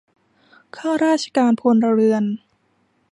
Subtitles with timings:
[0.75, 2.23] ข้าราชการพลเรือน